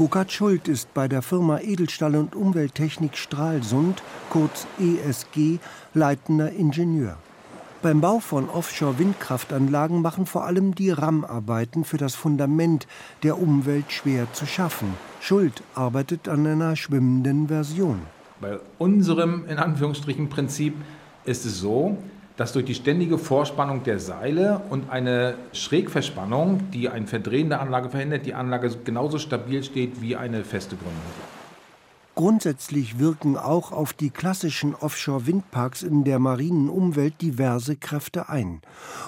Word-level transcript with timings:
Burkhard 0.00 0.32
Schuld 0.32 0.66
ist 0.66 0.94
bei 0.94 1.08
der 1.08 1.20
Firma 1.20 1.60
Edelstahl 1.60 2.16
und 2.16 2.34
Umwelttechnik 2.34 3.18
Stralsund, 3.18 4.02
kurz 4.30 4.66
ESG, 4.78 5.58
leitender 5.92 6.50
Ingenieur. 6.52 7.18
Beim 7.82 8.00
Bau 8.00 8.18
von 8.18 8.48
Offshore-Windkraftanlagen 8.48 10.00
machen 10.00 10.24
vor 10.24 10.46
allem 10.46 10.74
die 10.74 10.88
RAM-Arbeiten 10.88 11.84
für 11.84 11.98
das 11.98 12.14
Fundament 12.14 12.86
der 13.24 13.38
Umwelt 13.38 13.92
schwer 13.92 14.32
zu 14.32 14.46
schaffen. 14.46 14.94
Schuld 15.20 15.62
arbeitet 15.74 16.30
an 16.30 16.46
einer 16.46 16.76
schwimmenden 16.76 17.48
Version. 17.48 18.00
Bei 18.40 18.58
unserem 18.78 19.44
in 19.48 19.58
Anführungsstrichen 19.58 20.30
Prinzip 20.30 20.76
ist 21.26 21.44
es 21.44 21.58
so, 21.58 21.98
dass 22.40 22.54
durch 22.54 22.64
die 22.64 22.74
ständige 22.74 23.18
Vorspannung 23.18 23.82
der 23.82 23.98
Seile 23.98 24.62
und 24.70 24.88
eine 24.88 25.34
Schrägverspannung, 25.52 26.70
die 26.70 26.88
ein 26.88 27.06
Verdrehen 27.06 27.50
der 27.50 27.60
Anlage 27.60 27.90
verhindert, 27.90 28.24
die 28.24 28.32
Anlage 28.32 28.70
genauso 28.82 29.18
stabil 29.18 29.62
steht 29.62 30.00
wie 30.00 30.16
eine 30.16 30.42
feste 30.42 30.74
Grundlage. 30.76 31.20
Grundsätzlich 32.14 32.98
wirken 32.98 33.36
auch 33.36 33.72
auf 33.72 33.92
die 33.92 34.08
klassischen 34.08 34.74
Offshore-Windparks 34.74 35.82
in 35.82 36.04
der 36.04 36.18
marinen 36.18 36.70
Umwelt 36.70 37.20
diverse 37.20 37.76
Kräfte 37.76 38.30
ein. 38.30 38.62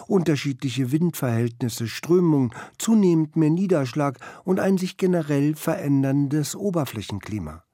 Unterschiedliche 0.06 0.92
Windverhältnisse, 0.92 1.88
Strömung, 1.88 2.54
zunehmend 2.76 3.36
mehr 3.36 3.48
Niederschlag 3.48 4.18
und 4.44 4.60
ein 4.60 4.76
sich 4.76 4.98
generell 4.98 5.54
veränderndes 5.54 6.54
Oberflächenklima. 6.54 7.64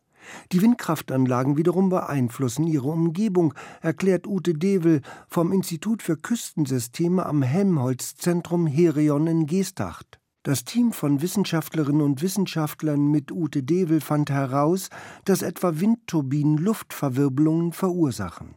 Die 0.53 0.63
Windkraftanlagen 0.63 1.57
wiederum 1.57 1.89
beeinflussen 1.89 2.67
ihre 2.67 2.89
Umgebung, 2.89 3.55
erklärt 3.81 4.27
Ute 4.27 4.55
Devel 4.55 5.03
vom 5.29 5.53
Institut 5.53 6.03
für 6.03 6.17
Küstensysteme 6.17 7.27
am 7.27 7.43
Helmholtz-Zentrum 7.43 8.67
Herion 8.67 9.27
in 9.27 9.47
Geestacht. 9.47 10.19
Das 10.45 10.65
Team 10.65 10.93
von 10.93 11.21
Wissenschaftlerinnen 11.21 12.01
und 12.01 12.23
Wissenschaftlern 12.23 13.11
mit 13.11 13.33
Ute 13.33 13.63
Devel 13.63 14.01
fand 14.01 14.31
heraus, 14.31 14.89
dass 15.25 15.43
etwa 15.43 15.81
Windturbinen 15.81 16.57
Luftverwirbelungen 16.57 17.73
verursachen. 17.73 18.55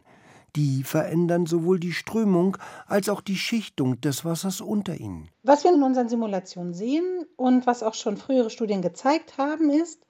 Die 0.54 0.84
verändern 0.84 1.46
sowohl 1.46 1.80
die 1.80 1.92
Strömung 1.92 2.58
als 2.86 3.08
auch 3.08 3.20
die 3.20 3.36
Schichtung 3.36 4.00
des 4.00 4.24
Wassers 4.24 4.60
unter 4.60 4.94
ihnen. 4.94 5.28
Was 5.42 5.64
wir 5.64 5.74
in 5.74 5.82
unseren 5.82 6.08
Simulationen 6.08 6.74
sehen 6.74 7.26
und 7.36 7.66
was 7.66 7.82
auch 7.82 7.94
schon 7.94 8.16
frühere 8.16 8.50
Studien 8.50 8.82
gezeigt 8.82 9.38
haben, 9.38 9.70
ist, 9.70 10.04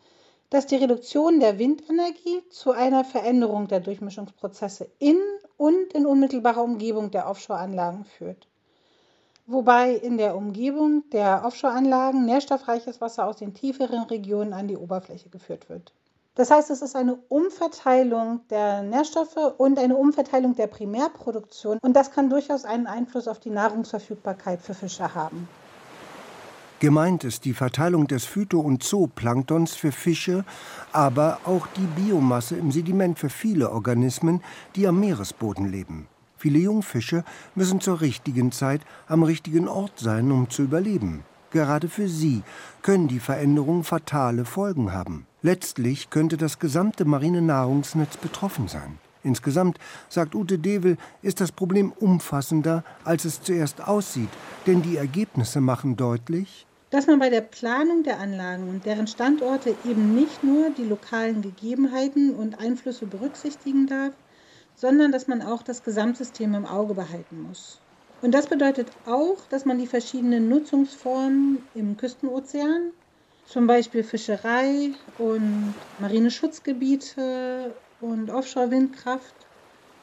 dass 0.53 0.67
die 0.67 0.77
Reduktion 0.77 1.41
der 1.41 1.59
Windenergie 1.59 2.47
zu 2.51 2.73
einer 2.73 3.05
Veränderung 3.05 3.69
der 3.69 3.81
Durchmischungsprozesse 3.81 4.87
in 4.99 5.17
und 5.57 5.95
in 5.95 6.05
unmittelbarer 6.05 6.63
Umgebung 6.63 7.11
der 7.11 7.27
Offshore-Anlagen 7.27 8.05
führt. 8.05 8.49
Wobei 9.47 9.95
in 9.95 10.19
der 10.19 10.37
Umgebung 10.37 11.05
der 11.11 11.43
Offshore-Anlagen 11.47 12.27
nährstoffreiches 12.27 13.01
Wasser 13.01 13.27
aus 13.27 13.39
den 13.39 13.55
tieferen 13.55 14.03
Regionen 14.03 14.53
an 14.53 14.69
die 14.69 14.77
Oberfläche 14.77 15.31
geführt 15.31 15.71
wird. 15.71 15.95
Das 16.35 16.51
heißt, 16.51 16.71
es 16.71 16.83
ist 16.83 16.97
eine 16.97 17.17
Umverteilung 17.31 18.41
der 18.51 18.83
Nährstoffe 18.83 19.55
und 19.57 19.79
eine 19.79 19.97
Umverteilung 19.97 20.55
der 20.55 20.67
Primärproduktion 20.67 21.79
und 21.81 21.95
das 21.95 22.11
kann 22.11 22.29
durchaus 22.29 22.67
einen 22.67 22.87
Einfluss 22.87 23.27
auf 23.27 23.41
die 23.41 23.51
Nahrungsverfügbarkeit 23.51 24.61
für 24.61 24.75
Fische 24.75 25.15
haben. 25.15 25.49
Gemeint 26.83 27.23
ist 27.23 27.45
die 27.45 27.55
Verteilung 27.55 28.09
des 28.09 28.25
Phyto- 28.25 28.59
und 28.59 28.83
Zooplanktons 28.83 29.77
für 29.77 29.93
Fische, 29.93 30.45
aber 30.91 31.39
auch 31.45 31.69
die 31.69 31.87
Biomasse 32.03 32.57
im 32.57 32.73
Sediment 32.73 33.21
für 33.21 33.31
viele 33.31 33.71
Organismen, 33.71 34.43
die 34.75 34.89
am 34.89 34.99
Meeresboden 34.99 35.71
leben. 35.71 36.09
Viele 36.37 36.59
Jungfische 36.59 37.23
müssen 37.55 37.81
zur 37.81 38.01
richtigen 38.01 38.51
Zeit 38.51 38.81
am 39.07 39.23
richtigen 39.23 39.69
Ort 39.69 40.01
sein, 40.01 40.33
um 40.33 40.51
zu 40.51 40.65
überleben. 40.65 41.23
Gerade 41.53 41.89
für 41.89 42.09
sie 42.09 42.43
können 42.83 43.07
die 43.07 43.21
Veränderungen 43.21 43.85
fatale 43.85 44.45
Folgen 44.45 44.93
haben. 44.93 45.29
Letztlich 45.41 46.11
könnte 46.11 46.37
das 46.37 46.59
gesamte 46.59 47.05
marine 47.05 47.43
Nahrungsnetz 47.43 48.17
betroffen 48.17 48.67
sein. 48.67 48.99
Insgesamt, 49.23 49.79
sagt 50.09 50.35
Ute 50.35 50.59
Devel, 50.59 50.97
ist 51.23 51.41
das 51.41 51.53
Problem 51.53 51.93
umfassender, 51.93 52.83
als 53.05 53.25
es 53.25 53.41
zuerst 53.41 53.87
aussieht, 53.87 54.31
denn 54.67 54.83
die 54.83 54.97
Ergebnisse 54.97 55.61
machen 55.61 55.97
deutlich, 55.97 56.67
dass 56.93 57.07
man 57.07 57.19
bei 57.19 57.31
der 57.31 57.41
Planung 57.41 58.03
der 58.03 58.21
Anlagen 58.21 58.69
und 58.69 58.85
deren 58.85 59.07
Standorte 59.07 59.71
eben 59.71 60.13
nicht 60.13 60.43
nur 60.43 60.69
die 60.69 60.85
lokalen 60.85 61.41
Gegebenheiten 61.41 62.35
und 62.35 62.59
Einflüsse 62.61 63.07
berücksichtigen 63.07 63.87
darf, 63.87 64.15
sondern 64.75 65.11
dass 65.11 65.27
man 65.27 65.41
auch 65.41 65.63
das 65.63 65.83
Gesamtsystem 65.85 66.53
im 66.55 66.67
Auge 66.67 66.95
behalten 66.95 67.39
muss. 67.39 67.83
Und 68.21 68.33
das 68.35 68.47
bedeutet 68.47 68.93
auch, 69.05 69.47
dass 69.47 69.65
man 69.65 69.79
die 69.79 69.87
verschiedenen 69.87 70.49
Nutzungsformen 70.49 71.71
im 71.73 71.97
Küstenozean, 71.97 72.93
zum 73.43 73.67
Beispiel 73.67 74.05
Fischerei 74.05 74.93
und 75.17 75.81
marine 75.97 76.31
Schutzgebiete 76.31 77.81
und 78.01 78.29
Offshore-Windkraft, 78.31 79.49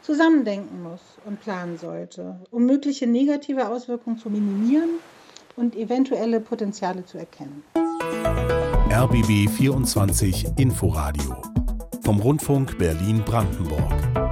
zusammendenken 0.02 0.82
muss 0.82 1.20
und 1.20 1.40
planen 1.40 1.78
sollte, 1.78 2.44
um 2.50 2.66
mögliche 2.66 3.06
negative 3.06 3.70
Auswirkungen 3.70 4.18
zu 4.18 4.32
minimieren 4.32 5.02
und 5.60 5.76
eventuelle 5.76 6.40
Potenziale 6.40 7.06
zu 7.06 7.18
erkennen. 7.18 7.64
RBB 8.92 9.50
24 9.50 10.48
Inforadio 10.58 11.36
vom 12.04 12.20
Rundfunk 12.20 12.78
Berlin-Brandenburg. 12.78 14.29